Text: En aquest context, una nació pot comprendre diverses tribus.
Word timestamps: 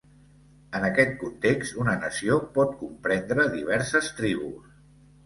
En 0.77 0.85
aquest 0.87 1.11
context, 1.23 1.75
una 1.83 1.93
nació 2.05 2.37
pot 2.55 2.73
comprendre 2.79 3.47
diverses 3.57 4.11
tribus. 4.23 4.73